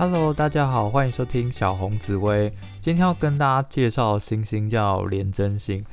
[0.00, 2.52] Hello，大家好，欢迎收听小红紫薇。
[2.80, 5.84] 今天要跟大家介绍的星星叫廉贞星。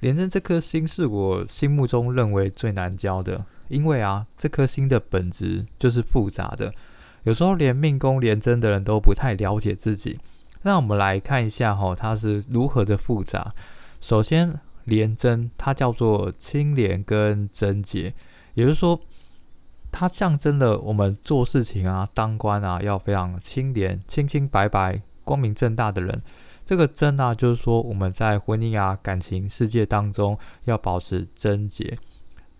[0.00, 6.74] 廉贞这颗星是我心目中认为最难教的，因为啊，这颗星的本质就是复杂的。
[7.22, 10.20] 有时候连命宫廉贞的人都不太了解自己。
[10.60, 13.54] 那我们来看一下哈，它是如何的复杂。
[14.02, 18.12] 首先，廉贞它叫做清廉跟贞洁，
[18.52, 19.00] 也就是说。
[19.96, 26.20] 它象征了我们做事情啊、当官啊，要非常清廉、清清白白、光明正大的人。
[26.66, 31.96] 这个贞啊，就是说我们在婚姻啊、感情世界当中要保持贞洁。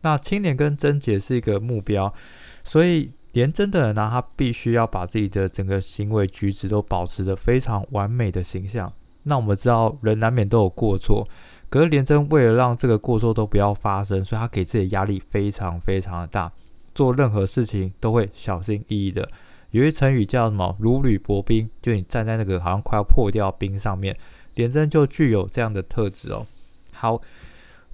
[0.03, 2.15] 那清廉跟贞洁是一个目标，
[2.63, 8.93] 所以廉贞的人呢，他必须要把自己的整个行为举止都保持的非常完美的形象。
[9.25, 11.27] 那我们知道，人难免都有过错，
[11.69, 16.53] 可是廉贞为了让这个过错都不要发生，所以他给自己的压力非常非常的大。
[16.95, 19.29] 做任何事情都会小心翼翼的。
[19.71, 24.17] 有一成语叫什么“如履薄冰”，就你站在那个好像快要破掉冰上面。
[24.55, 26.47] 廉贞就具有这样的特质哦。
[26.93, 27.21] 好，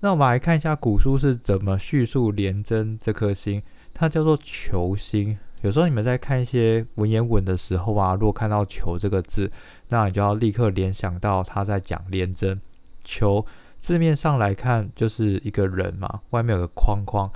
[0.00, 3.62] 那我们来看一下古书是怎么叙述廉贞这颗星，
[3.94, 5.38] 它叫做球星。
[5.62, 9.50] 有时候你们在看一些文言文的时候啊，如果看到“球”这个字，
[9.88, 12.60] 那你就要立刻联想到他在讲廉贞。
[13.04, 13.46] 球
[13.78, 17.30] 字面上来看就是一个人嘛，外面有个框框。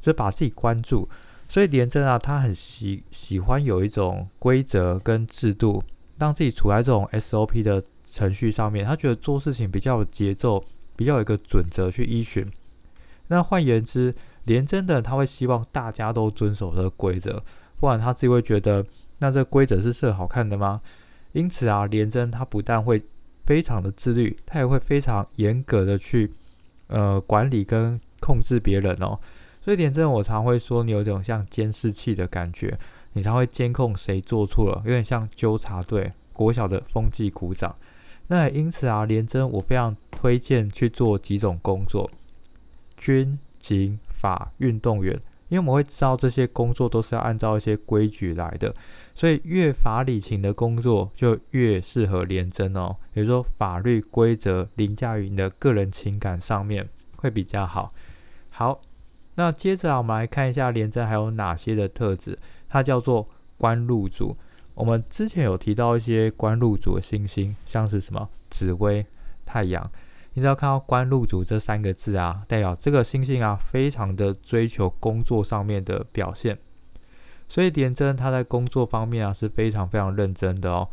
[0.00, 1.08] 就把自己关注，
[1.48, 5.82] 所以廉贞啊，他很喜喜欢有一种规则跟制度，
[6.18, 8.84] 让自己处在这种 SOP 的程序上面。
[8.84, 10.64] 他觉得做事情比较有节奏，
[10.96, 12.44] 比较有一个准则去依循。
[13.28, 17.42] 那换言之，廉贞的他会希望大家都遵守这个规则，
[17.78, 18.84] 不然他自己会觉得，
[19.18, 20.80] 那这规则是设好看的吗？
[21.32, 23.02] 因此啊，廉贞他不但会
[23.44, 26.32] 非常的自律，他也会非常严格的去
[26.86, 29.18] 呃管理跟控制别人哦。
[29.68, 32.78] 所以廉贞，我常会说你有种像监视器的感觉，
[33.12, 37.76] 你常会监控谁做错了，有点像纠察队、国小的风纪股长。
[38.28, 42.10] 那也因此啊，廉贞我非常推荐去做几种工作：
[42.96, 45.20] 军、警、法、运动员。
[45.48, 48.74] 因为我们会知道这些工作都是要按照一些规矩来的，
[49.14, 52.96] 所以越法理情的工作就越适合廉贞哦。
[53.12, 56.88] 也就是说，法律规则凌驾于你的个人情感上面，
[57.18, 57.92] 会比较好。
[58.48, 58.80] 好。
[59.38, 62.36] 那接着啊，我们来看一下廉贞还有哪些的特质。
[62.68, 64.36] 它叫做官禄主。
[64.74, 69.06] 我们之前有提到一些官禄主的星星，像是什么紫薇、
[69.46, 69.88] 太阳。
[70.34, 76.58] 你只要看到官禄主这三个字啊，代表这个星星啊，非常的追求工作上面的表现。
[77.48, 80.88] 所以廉贞他在工作方面啊是非常非常认真的哦。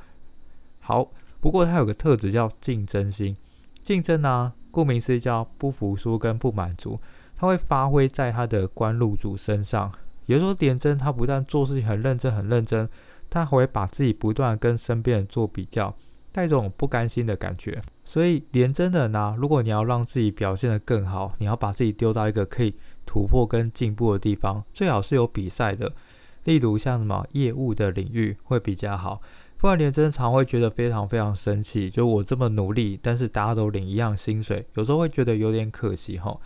[0.81, 1.07] 好，
[1.41, 3.35] 不过它有个特质叫竞争心。
[3.81, 7.00] 竞争呢，顾名思义叫不服输跟不满足。
[7.38, 9.91] 他会发挥在他的官禄主身上，
[10.25, 12.88] 也就是说，廉贞他不但做事情很认真、很认真，
[13.29, 15.95] 他还会把自己不断跟身边人做比较，
[16.31, 17.81] 带一种不甘心的感觉。
[18.03, 22.75] 所以，廉贞的呢，如果你要让自己表现得更好，你要把自己丢到一个可以
[23.06, 25.91] 突破跟进步的地方，最好是有比赛的，
[26.44, 29.22] 例如像什么业务的领域会比较好。
[29.57, 36.38] 不然，廉贞常会觉得非常非常生气，就我这么努力，但是大家都领一样薪水，有时候会觉得有点可惜哈。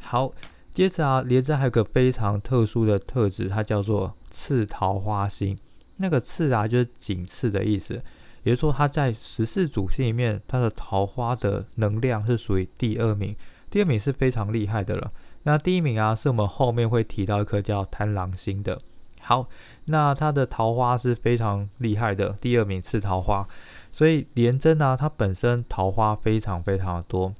[0.00, 0.32] 好，
[0.72, 5.56] 接着啊，廉贞还有个非常特殊的特质，它叫做次桃花星。
[5.96, 8.02] 那个次啊，就是仅次的意思，
[8.42, 13.36] 也就是说，它在十四主星里面，它的桃花的能量是属于第二名。
[13.68, 15.12] 第二名是非常厉害的了。
[15.42, 18.80] 那第一名啊，是我们后面会提到一颗叫贪狼星的。
[19.20, 19.46] 好，
[19.84, 23.46] 那它的桃花是非常厉害的，第二名次桃花。
[23.92, 27.34] 所以连贞啊，它本身桃花非常非常的多。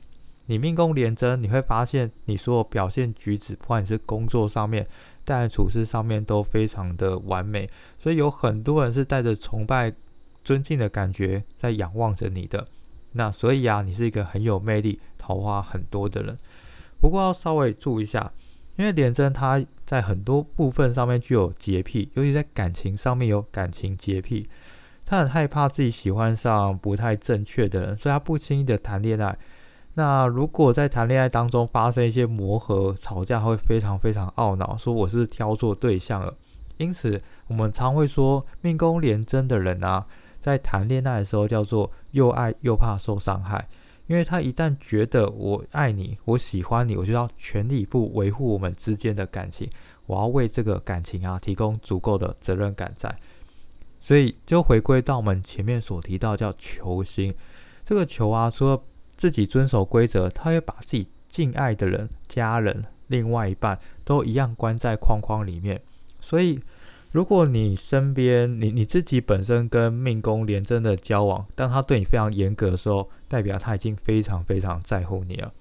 [0.51, 4.85] 你命宫廉贞，你会发现你所有表现举止，不管你是工作上面、
[5.25, 7.71] 待人处事上面，都非常的完美。
[8.01, 9.95] 所以有很多人是带着崇拜、
[10.43, 12.67] 尊敬的感觉在仰望着你的。
[13.13, 16.37] 那所以啊，你是一个很有魅力、桃花很多的人。
[17.01, 18.33] 不过要稍微注意一下，
[18.75, 24.49] 因为廉贞他在很多部分上面具有洁癖，尤其在感情上面有感情洁癖。
[25.07, 29.39] 他很害怕自己喜欢上不太正确的人，所以他不轻易的谈恋爱。
[29.95, 36.35] 那如果在谈恋爱当中发生一些磨合、吵架，会非常非常懊恼，说我是挑错对象了。
[36.77, 40.07] 因此，我们常会说，命宫廉贞的人啊，
[40.41, 43.69] 在谈恋爱的时候叫做又爱又怕受伤害，
[44.07, 49.69] 因为他一旦觉得我爱你，我喜欢你，我就要全力以赴维护我们之间的感情，
[50.07, 53.15] 我要为这个感情啊提供足够的责任感在。
[53.99, 57.35] 所以，就回归到我们前面所提到叫球星，
[57.85, 58.81] 这个球啊，除了
[59.21, 65.79] 自己遵守规则，他会把自己敬爱的人、家人、另外一半都一样关在框框里面。
[66.23, 66.59] 所以，
[67.13, 75.53] 如果你身边你你自己本身跟命宫廉贞的交往，当他对你非常严格的时候，代表他已经非常非常在乎你了。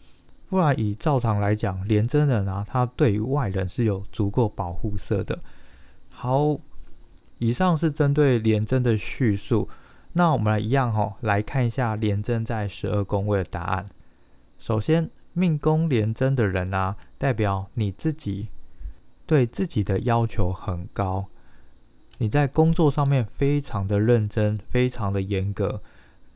[0.47, 5.37] 不然以照常来讲，廉贞人啊，他对于外人是有足够保护色的。
[6.07, 6.57] 好，
[7.39, 9.67] 以上是针对廉贞的叙述。
[10.19, 13.85] 那我们来一样哈，来看一下廉贞在十二宫位的答案。
[14.57, 18.49] 首先，命宫廉贞的人啊，代表你自己
[19.25, 21.27] 对自己的要求很高。
[22.17, 25.81] 你在工作上面非常的认真，非常的严格。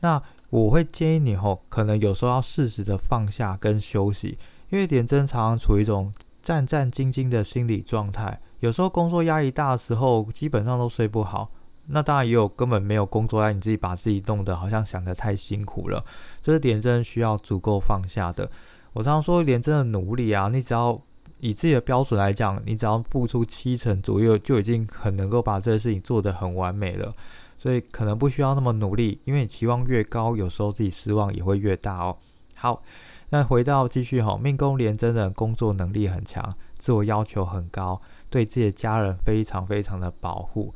[0.00, 4.38] 那我会建议你吼，可能有时候要适时的放下跟休息，
[4.70, 6.10] 因为廉贞常常处于一种
[6.40, 8.40] 战战兢兢的心理状态。
[8.60, 11.50] 有时候工作压力大的时候，基本上都睡不好。
[11.86, 16.04] 那当然也有根本没有工作压力，你自己把自己弄得好像想得太辛苦了。
[16.42, 18.50] 这是廉贞需要足够放下的。
[18.92, 21.00] 我常常说廉贞的努力啊，你只要。
[21.40, 27.12] 以自己的标准来讲，你只要付出七成左右，就已经很能够把这个事情做得很完美了。
[27.58, 32.16] 所以可能不需要那么努力，因为你期望越高，有时候自己失望也会越大哦。
[32.54, 32.82] 好，
[33.28, 40.72] 那回到继续哈，命宫廉贞的工作能力很强，自我要求很高，对自己的家人非常非常的保护。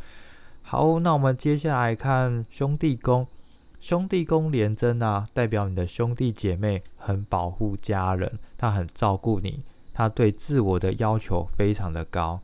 [0.70, 3.26] 好，那我们接下来看兄弟宫，
[3.81, 9.62] 兄弟宫连贞啊，代表你的兄弟姐妹很保护家人，他很照顾你。
[9.94, 12.41] 他对自我的要求非常的高。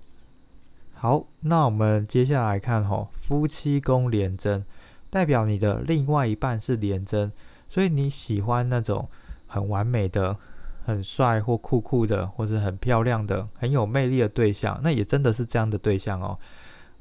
[0.94, 4.64] 好，那我们接下来看吼，夫妻宫连贞，
[5.10, 7.30] 代表你的另外一半是连贞，
[7.68, 9.06] 所以你喜欢那种
[9.46, 10.34] 很完美的、
[10.82, 16.38] 很帅或酷酷的，或是很漂亮的、很有魅力的对象，那也真的是这样的对象哦。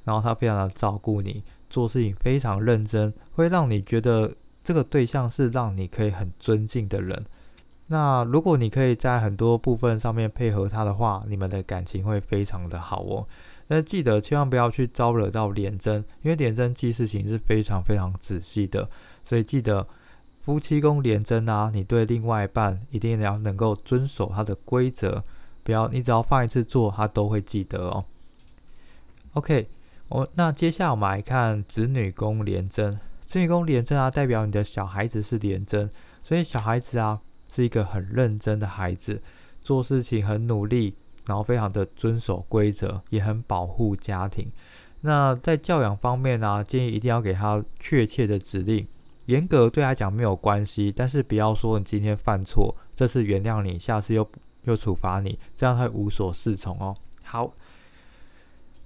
[0.03, 4.33] 然后他非常的照顾你，做事情非常认真，会让你觉得
[4.63, 7.25] 这个对象是让你可以很尊敬的人。
[7.87, 13.27] 那如果你可以在很多部分上面配合他的话，你们的感情会非常的好哦。
[13.67, 18.89] 那记得千万不要去招惹到廉贞，因为廉贞记事情是非常非常仔细的，
[19.23, 19.87] 所以记得
[20.41, 25.23] 夫妻宫廉贞啊，你对另外一半一定要能够遵守他的规则，
[25.63, 28.03] 不要你只要放一次做，他都会记得哦。
[29.33, 29.67] OK，
[30.13, 35.89] 我那接下来我们来看子女宫廉贞，子女宫廉贞啊，代表你的小孩子是廉贞，
[36.23, 37.19] 所以小孩子啊。
[37.55, 39.21] 是一个很认真的孩子，
[39.61, 40.95] 做事情很努力，
[41.27, 44.51] 然后非常的遵守规则，也很保护家庭。
[45.01, 48.87] 那在教养方面呢，建议一定要给他确切的指令，
[49.27, 54.27] 严格对他讲没有关系，但是不要说你今天犯错，这次原谅你，下次又
[54.63, 56.95] 又处罚你，这样他会无所适从哦。
[57.23, 57.51] 好，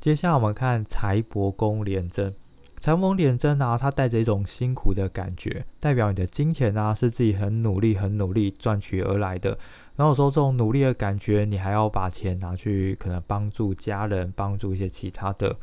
[0.08, 2.34] 接下来我们看财帛宫廉贞。
[2.80, 9.60] 财帛宫廉贞啊，它带着一种辛苦的感觉，代表你的金钱啊是自己很努力、很努力赚取而来的。
[9.98, 15.54] 然后说这种努力的感觉，你还要把钱拿去可能帮助家人、帮助一些其他的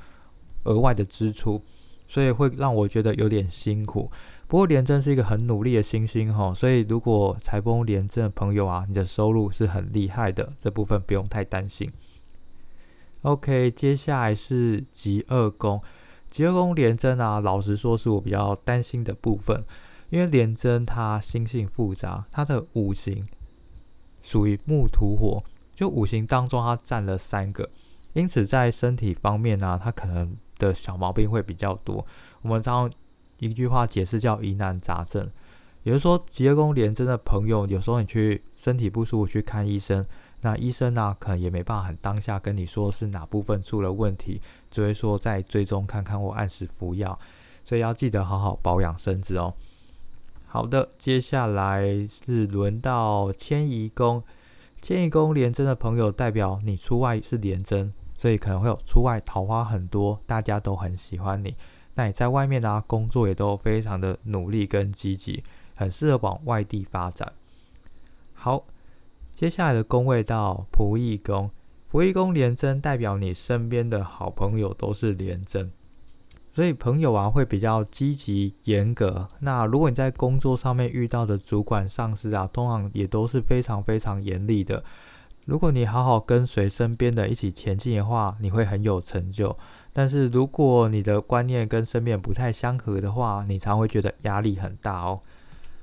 [0.64, 1.62] 额外的支出，
[2.06, 4.10] 所以会让我觉得有点辛苦。
[4.46, 11.90] 不过廉贞是一个很努力的星星哈，所以如果财帛廉贞的朋友啊，你的收入是很厉害的，这部分不用太担心。
[13.24, 15.82] OK，接下来是极二宫。
[16.28, 19.64] 极二宫廉贞啊，老实说是我比较担心的部分，
[20.10, 23.26] 因为廉贞它心性复杂，它的五行
[24.20, 25.42] 属于木土火，
[25.74, 27.70] 就五行当中它占了三个，
[28.12, 32.04] 因此在身体方面呢，它可能的小毛病会比较多。
[32.42, 32.92] 我们常
[33.38, 35.30] 一句话解释叫疑难杂症，
[35.82, 40.04] 也就是说，极二宫廉贞的朋友，有时候你去身体不舒服去看医生。
[40.44, 47.18] 那医生呢，可能也没办法很当下跟你说是哪部分出了问题，只会说再追踪看看或按时服药，
[47.64, 49.54] 所以要记得好好保养身子哦。
[50.44, 54.22] 好的，接下来是轮到迁移宫，
[54.82, 61.56] 迁移宫廉贞的朋友，代表你出外是廉贞，所以可能会有出外桃花很多，大家都很喜欢你。
[61.94, 65.42] 那你在外面呢，工作也都非常的努力跟积极，
[65.74, 67.32] 很适合往外地发展。
[68.34, 68.66] 好。
[69.34, 71.50] 接下来的宫位到仆役宫，
[71.90, 75.72] 仆役宫廉贞代表你身边的好朋友都是廉贞，
[76.52, 79.28] 所以朋友啊会比较积极严格。
[79.40, 84.84] 那如果你在工作上面遇到的主管上司啊，通常也都是非常非常严厉的。
[85.46, 89.54] 如果你好好跟随身边的一起前进的话，你会很有成就。
[89.92, 95.20] 但是如果你的观念跟身边不太相合的话，你常会觉得压力很大哦。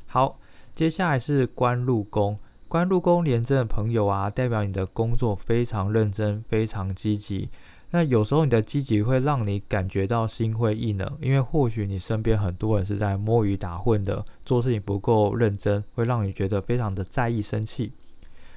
[0.07, 0.39] 好，
[0.73, 2.39] 接下来是官禄宫。
[2.71, 7.49] 官禄宫廉贞的朋友啊，代表你的工作非常认真、非常积极。
[7.89, 17.91] 那有时候你的积极会让你感觉到心灰意冷，因为或许你身边很多人是在摸鱼打混的，做事情不够认真，会让你觉得非常的在意、生气。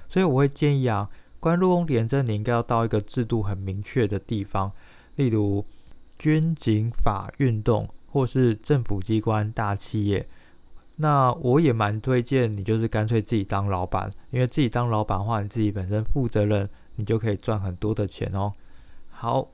[0.08, 4.70] 所以我会建议啊，官禄宫廉贞，你应该要到一个制度很明确的地方，
[5.16, 5.66] 例如
[6.16, 10.28] 军警法运动或是政府机关大企业，
[10.96, 18.52] 那我也蛮推荐你，就是干脆自己当老板，因为自己当老板的话，你自己本身负责任，你就可以赚很多的钱哦。
[19.10, 19.48] 好，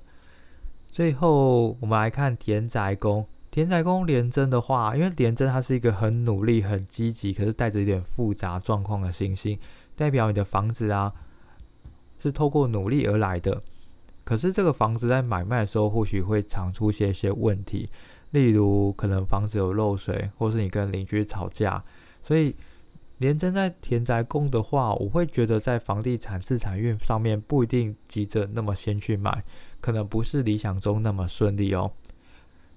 [0.91, 3.27] 最后我们来看田宅宫。
[3.51, 9.59] 田宅宫廉贞的话，因为廉贞它是一个很努力、很积极，可是带着一点复杂状况的星星，
[9.97, 11.13] 代表你的房子啊
[12.21, 13.61] 是透过努力而来的。
[14.23, 17.91] 可是这个房子在买卖的时候，或许会常出现一些问题，
[18.31, 21.83] 例如可能房子有漏水，或是你跟邻居吵架。
[22.23, 22.55] 所以
[23.19, 29.45] 廉贞在田宅宫的话，我会觉得在房地产自产运上面不一定急着那么先去买，
[29.81, 31.91] 可能不是理想中那么顺利哦。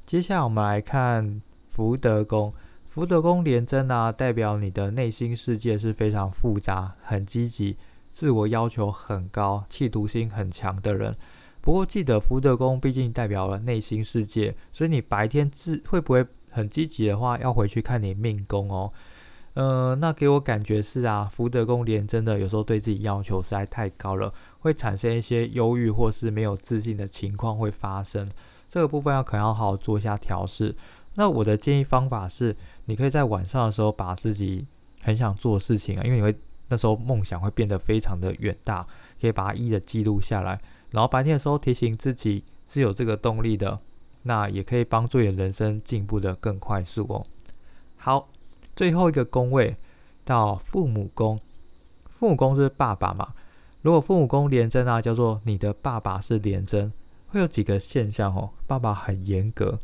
[0.05, 2.53] 接下来我们来看福德宫，
[2.87, 7.77] 福德宫廉贞啊，代表你的内心世界是非常复杂、很积极、
[8.11, 11.15] 自我要求很高、企图心很强的人。
[11.63, 18.91] 不过记得福德宫毕竟代表了内心世界，所以你白天自会不会很积极的话，要回去看你命宫哦。
[19.53, 28.29] 呃，那给我感觉是啊，福德宫连真的有时候对自己要求实在太高了，会产生一些忧郁或是没有自信的情况会发生。
[28.69, 30.75] 这个部分要可能要好好做一下调试。
[31.13, 32.53] 那我的建议方法是，
[32.85, 34.67] 你可以在晚上的时候把自己
[35.01, 36.35] 很想做的事情啊，因为你会
[36.67, 38.85] 那时候梦想会变得非常的远大，
[39.21, 40.59] 可以把它一的记录下来。
[40.93, 43.77] 然后白天的时候提醒自己是有这个动力的，
[44.21, 47.25] 那也可以帮助你的人生进步的更快速哦。
[47.97, 48.29] 好，
[48.75, 49.75] 最后一个宫位
[50.23, 51.39] 到父母宫，
[52.05, 53.33] 父母宫是爸爸嘛？
[53.81, 56.93] 如果父母宫连贞啊，叫做你的爸爸是连贞。
[57.27, 59.79] 会有几个现象哦，爸爸很严格，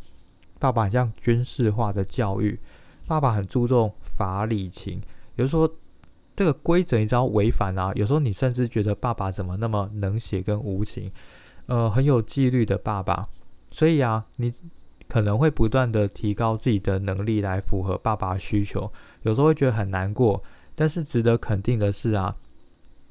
[0.59, 2.59] 爸爸很像军事化的教育，
[3.07, 5.01] 爸爸很注重法理情，
[5.35, 5.67] 比如说
[6.39, 11.11] 这个规则你知道违反啊，有时候你甚至觉得爸爸怎么那么冷血跟无情，
[11.65, 13.27] 呃，很有纪律的爸爸，
[13.71, 14.49] 所以啊，你
[15.09, 18.89] 可能会不断的提高自己的能力来符合爸爸需求，
[19.23, 20.41] 有时候会觉得很难过，
[20.75, 22.33] 但是值得肯定的是啊，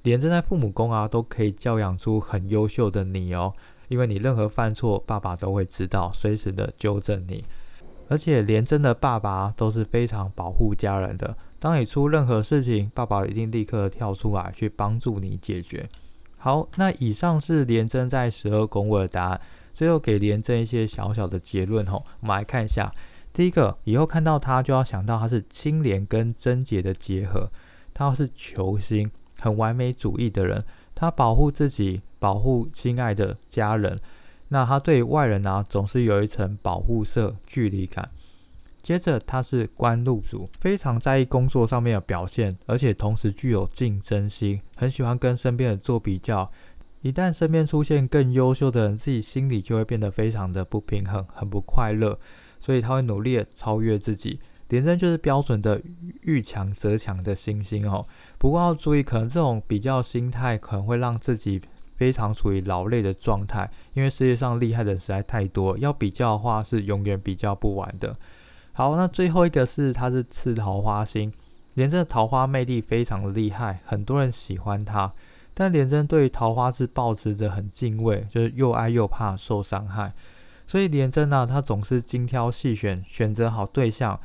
[0.04, 3.52] 连真在父母宫啊，都可以教养出很优秀的你哦。
[3.88, 7.44] 因为你任何犯错，爸爸都会知道，随时的纠正你。
[8.08, 11.36] 而且连真的爸爸都是非常保护家人的。
[11.58, 15.88] 当你出任何事情，爸爸一定立刻跳出来去帮助你解决。
[16.36, 19.40] 好，那以上是连真在十二宫位的答案。
[19.74, 22.92] 最后给连真一些小小的结论吼，我们来看一下。
[23.32, 27.48] 第一个，以后看到他就要想到他是清廉跟贞洁的结合，
[27.94, 30.64] 他是球星，很完美主义的人。
[30.94, 34.00] 他保护自己，保护心爱的家人。
[34.48, 38.10] 那他对外人呢，总是有一层保护色、距离感。
[38.88, 46.50] 接着，他是官禄主，非常在意工作上面的表现，而且同时具有竞争心，很喜欢跟身边人做比较。
[47.02, 52.18] 一旦身边出现更优秀的人，自己心里就会变得非常的不平衡，很不快乐。
[52.60, 54.40] 所以他会努力的超越自己。
[54.70, 55.78] 连贞就是标准的
[56.22, 58.02] 遇强则强的星星哦，
[58.38, 61.60] 不过要注意，可能这种比较心态可能会让自己
[61.96, 68.16] 非常处于劳累的状态，因为世界上厉害的人实在太多，要比较的话是永远比较不完的。
[68.78, 71.32] 好，那最后一个是它是次桃花星，
[71.74, 75.12] 连贞桃花魅力非常的厉害，很多人喜欢他，
[75.52, 80.12] 但连贞对桃花是保持着很敬畏，就是又爱又怕受伤害，
[80.64, 84.16] 所以连贞呢，他总是精挑细选，选择好对象。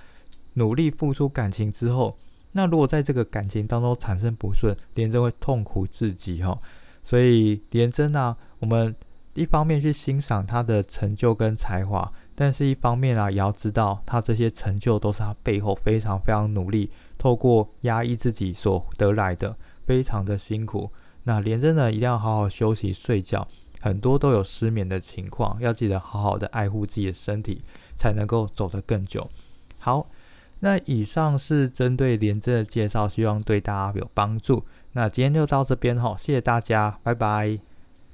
[0.54, 2.16] 努力付出感情之后，
[2.52, 6.56] 那如果在这个感情当中产生不顺，廉贞会痛苦至极哈。
[7.02, 8.96] 所以廉贞呢，我们
[9.34, 20.92] 一方面去欣赏他的成就跟才华，但是一方面啊，也要知道他这些成就都是他背后非常非常努力，透过压抑自己所得来的，非常的辛苦。
[21.24, 23.48] 那连真呢，一定要好好休息睡觉，
[23.80, 27.62] 很多都有失眠的情况，要记得好好的爱护自己的身体，
[27.96, 29.30] 才能够走得更久。
[29.78, 30.08] 好。
[30.66, 34.64] 那以上是针对连真的介绍，希望对大家有帮助。
[34.94, 37.73] 那今天就到这边哈，谢谢大家，拜拜。